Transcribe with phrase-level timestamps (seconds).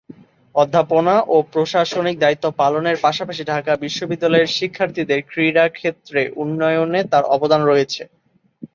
[0.55, 8.01] অধ্যাপনা ও প্রশাসনিক দায়িত্ব পালনের পাশাপাশি ঢাকা বিশ্ববিদ্যালয়ে শিক্ষার্থীদের ক্রীড়া ক্ষেত্রে উন্নয়নে তার অবদান রয়েছে।